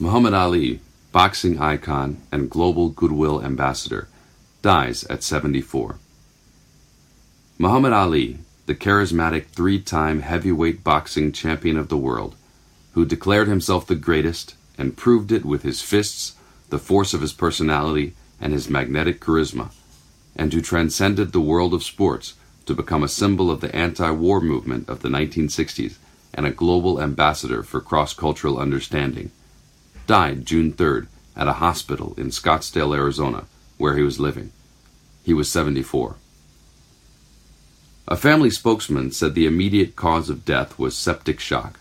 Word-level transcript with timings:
Muhammad 0.00 0.32
Ali, 0.32 0.78
boxing 1.10 1.58
icon 1.58 2.18
and 2.30 2.48
global 2.48 2.88
goodwill 2.88 3.42
ambassador, 3.42 4.06
dies 4.62 5.02
at 5.10 5.24
74. 5.24 5.96
Muhammad 7.58 7.92
Ali, 7.92 8.38
the 8.66 8.76
charismatic 8.76 9.46
three 9.46 9.80
time 9.80 10.20
heavyweight 10.20 10.84
boxing 10.84 11.32
champion 11.32 11.76
of 11.76 11.88
the 11.88 11.96
world, 11.96 12.36
who 12.92 13.04
declared 13.04 13.48
himself 13.48 13.88
the 13.88 13.96
greatest 13.96 14.54
and 14.78 14.96
proved 14.96 15.32
it 15.32 15.44
with 15.44 15.64
his 15.64 15.82
fists, 15.82 16.36
the 16.68 16.78
force 16.78 17.12
of 17.12 17.20
his 17.20 17.32
personality, 17.32 18.14
and 18.40 18.52
his 18.52 18.70
magnetic 18.70 19.20
charisma, 19.20 19.72
and 20.36 20.52
who 20.52 20.60
transcended 20.60 21.32
the 21.32 21.40
world 21.40 21.74
of 21.74 21.82
sports 21.82 22.34
to 22.66 22.72
become 22.72 23.02
a 23.02 23.08
symbol 23.08 23.50
of 23.50 23.60
the 23.60 23.74
anti 23.74 24.12
war 24.12 24.40
movement 24.40 24.88
of 24.88 25.02
the 25.02 25.08
1960s 25.08 25.96
and 26.32 26.46
a 26.46 26.52
global 26.52 27.02
ambassador 27.02 27.64
for 27.64 27.80
cross 27.80 28.14
cultural 28.14 28.60
understanding, 28.60 29.32
died 30.08 30.46
June 30.46 30.72
3rd 30.72 31.06
at 31.36 31.48
a 31.48 31.60
hospital 31.64 32.14
in 32.16 32.30
Scottsdale, 32.30 32.96
Arizona, 32.96 33.44
where 33.76 33.94
he 33.94 34.02
was 34.02 34.18
living. 34.18 34.50
He 35.22 35.34
was 35.34 35.50
74. 35.50 36.16
A 38.08 38.16
family 38.16 38.48
spokesman 38.48 39.12
said 39.12 39.34
the 39.34 39.46
immediate 39.46 39.96
cause 39.96 40.30
of 40.30 40.46
death 40.46 40.78
was 40.78 40.96
septic 40.96 41.38
shock. 41.38 41.78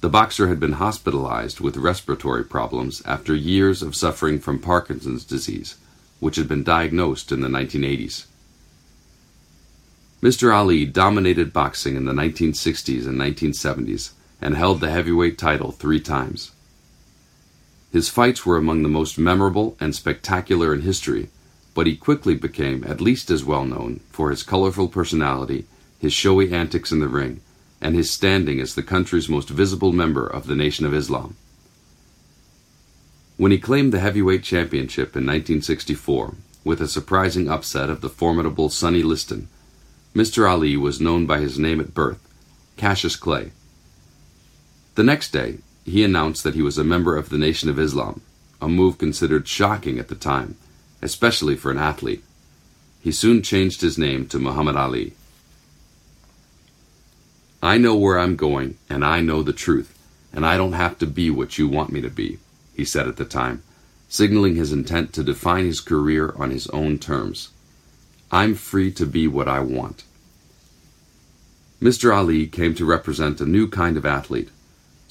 The 0.00 0.08
boxer 0.08 0.48
had 0.48 0.60
been 0.60 0.80
hospitalized 0.80 1.60
with 1.60 1.76
respiratory 1.76 2.42
problems 2.42 3.02
after 3.04 3.34
years 3.34 3.82
of 3.82 3.94
suffering 3.94 4.40
from 4.40 4.58
Parkinson's 4.58 5.22
disease, 5.22 5.76
which 6.20 6.36
had 6.36 6.48
been 6.48 6.64
diagnosed 6.64 7.30
in 7.32 7.42
the 7.42 7.48
1980s. 7.48 8.24
Mr. 10.22 10.56
Ali 10.56 10.86
dominated 10.86 11.52
boxing 11.52 11.96
in 11.96 12.06
the 12.06 12.12
1960s 12.12 13.06
and 13.06 13.20
1970s 13.20 14.12
and 14.40 14.56
held 14.56 14.80
the 14.80 14.90
heavyweight 14.90 15.36
title 15.36 15.70
three 15.70 16.00
times. 16.00 16.52
His 17.92 18.08
fights 18.08 18.46
were 18.46 18.56
among 18.56 18.82
the 18.82 18.88
most 18.88 19.18
memorable 19.18 19.76
and 19.78 19.94
spectacular 19.94 20.72
in 20.72 20.80
history, 20.80 21.28
but 21.74 21.86
he 21.86 21.94
quickly 21.94 22.34
became 22.34 22.84
at 22.84 23.02
least 23.02 23.30
as 23.30 23.44
well 23.44 23.66
known 23.66 24.00
for 24.10 24.30
his 24.30 24.42
colorful 24.42 24.88
personality, 24.88 25.66
his 25.98 26.14
showy 26.14 26.50
antics 26.52 26.90
in 26.90 27.00
the 27.00 27.08
ring, 27.08 27.42
and 27.82 27.94
his 27.94 28.10
standing 28.10 28.60
as 28.60 28.74
the 28.74 28.82
country's 28.82 29.28
most 29.28 29.50
visible 29.50 29.92
member 29.92 30.26
of 30.26 30.46
the 30.46 30.54
Nation 30.54 30.86
of 30.86 30.94
Islam. 30.94 31.36
When 33.36 33.52
he 33.52 33.58
claimed 33.58 33.92
the 33.92 34.00
heavyweight 34.00 34.42
championship 34.42 35.14
in 35.14 35.26
1964 35.26 36.34
with 36.64 36.80
a 36.80 36.88
surprising 36.88 37.50
upset 37.50 37.90
of 37.90 38.00
the 38.00 38.08
formidable 38.08 38.70
Sonny 38.70 39.02
Liston, 39.02 39.48
Mr. 40.14 40.48
Ali 40.48 40.78
was 40.78 41.00
known 41.00 41.26
by 41.26 41.40
his 41.40 41.58
name 41.58 41.80
at 41.80 41.92
birth, 41.92 42.26
Cassius 42.78 43.16
Clay. 43.16 43.52
The 44.94 45.02
next 45.02 45.32
day, 45.32 45.58
he 45.84 46.04
announced 46.04 46.44
that 46.44 46.54
he 46.54 46.62
was 46.62 46.78
a 46.78 46.84
member 46.84 47.16
of 47.16 47.28
the 47.28 47.38
Nation 47.38 47.68
of 47.68 47.78
Islam, 47.78 48.20
a 48.60 48.68
move 48.68 48.98
considered 48.98 49.48
shocking 49.48 49.98
at 49.98 50.08
the 50.08 50.14
time, 50.14 50.56
especially 51.00 51.56
for 51.56 51.70
an 51.70 51.78
athlete. 51.78 52.22
He 53.00 53.10
soon 53.10 53.42
changed 53.42 53.80
his 53.80 53.98
name 53.98 54.28
to 54.28 54.38
Muhammad 54.38 54.76
Ali. 54.76 55.14
I 57.60 57.78
know 57.78 57.96
where 57.96 58.18
I'm 58.18 58.36
going, 58.36 58.76
and 58.88 59.04
I 59.04 59.20
know 59.20 59.42
the 59.42 59.52
truth, 59.52 59.96
and 60.32 60.46
I 60.46 60.56
don't 60.56 60.72
have 60.72 60.98
to 60.98 61.06
be 61.06 61.30
what 61.30 61.58
you 61.58 61.68
want 61.68 61.92
me 61.92 62.00
to 62.00 62.10
be, 62.10 62.38
he 62.76 62.84
said 62.84 63.08
at 63.08 63.16
the 63.16 63.24
time, 63.24 63.62
signaling 64.08 64.54
his 64.54 64.72
intent 64.72 65.12
to 65.14 65.24
define 65.24 65.64
his 65.64 65.80
career 65.80 66.32
on 66.36 66.50
his 66.50 66.68
own 66.68 66.98
terms. 66.98 67.50
I'm 68.30 68.54
free 68.54 68.90
to 68.92 69.06
be 69.06 69.26
what 69.26 69.48
I 69.48 69.60
want. 69.60 70.04
Mr. 71.80 72.14
Ali 72.16 72.46
came 72.46 72.74
to 72.76 72.84
represent 72.84 73.40
a 73.40 73.46
new 73.46 73.66
kind 73.68 73.96
of 73.96 74.06
athlete, 74.06 74.50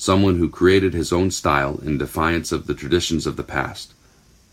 someone 0.02 0.40
who 0.40 0.50
created 0.50 0.96
his 0.96 1.14
own 1.14 1.30
style 1.30 1.80
in 1.84 1.96
defiance 1.96 2.52
of 2.52 2.66
the 2.66 2.74
traditions 2.74 3.28
of 3.28 3.36
the 3.36 3.44
past. 3.44 3.94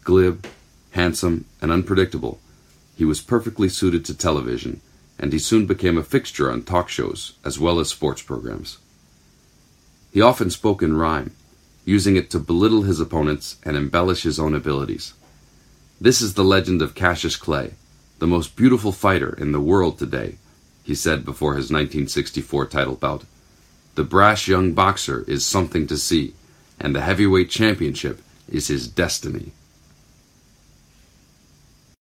Glib, 0.05 0.47
handsome, 0.91 1.47
and 1.63 1.73
unpredictable, 1.73 2.39
he 2.95 3.05
was 3.07 3.23
perfectly 3.23 3.67
suited 3.67 4.05
to 4.05 4.15
television, 4.15 4.79
and 5.19 5.33
he 5.33 5.39
soon 5.39 5.65
became 5.65 5.97
a 5.97 6.03
fixture 6.03 6.53
on 6.53 6.63
talk 6.63 6.91
shows 6.91 7.33
as 7.47 7.59
well 7.59 7.81
as 7.81 7.89
sports 7.89 8.21
programs. 8.21 8.77
He 10.13 10.21
often 10.21 10.51
spoke 10.51 10.83
in 10.83 10.99
rhyme, 10.99 11.35
using 11.87 12.15
it 12.15 12.29
to 12.29 12.39
belittle 12.39 12.83
his 12.83 13.01
opponents 13.01 13.57
and 13.65 13.75
embellish 13.75 14.25
his 14.25 14.39
own 14.39 14.55
abilities. 14.55 15.15
This 15.99 16.21
is 16.21 16.35
the 16.35 16.45
legend 16.45 16.83
of 16.83 16.95
Cassius 16.95 17.37
Clay, 17.37 17.73
the 18.19 18.27
most 18.27 18.55
beautiful 18.55 18.93
fighter 18.93 19.35
in 19.41 19.53
the 19.53 19.61
world 19.61 19.99
today, 19.99 20.37
he 20.83 20.95
said 20.95 21.25
before 21.25 21.53
his 21.53 21.73
1964 21.73 22.67
title 22.67 22.97
bout. 22.97 23.25
The 23.99 24.05
brash 24.05 24.47
young 24.47 24.75
boxer 24.75 25.25
is 25.27 25.45
something 25.45 25.89
to 25.89 25.99
see, 25.99 26.35
and 26.79 26.95
the 26.95 27.01
heavyweight 27.01 27.51
championship 27.51 28.23
is 28.49 28.69
his 28.69 28.87
destiny. 28.87 29.51